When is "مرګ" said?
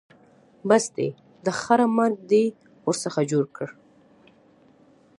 1.97-2.17